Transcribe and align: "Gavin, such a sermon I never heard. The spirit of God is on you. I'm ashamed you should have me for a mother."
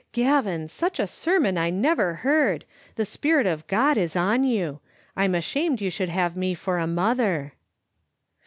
"Gavin, 0.13 0.67
such 0.67 0.99
a 0.99 1.05
sermon 1.05 1.59
I 1.59 1.69
never 1.69 2.15
heard. 2.25 2.65
The 2.95 3.05
spirit 3.05 3.45
of 3.45 3.67
God 3.67 3.99
is 3.99 4.15
on 4.15 4.43
you. 4.43 4.79
I'm 5.15 5.35
ashamed 5.35 5.79
you 5.79 5.91
should 5.91 6.09
have 6.09 6.35
me 6.35 6.55
for 6.55 6.79
a 6.79 6.87
mother." 6.87 7.53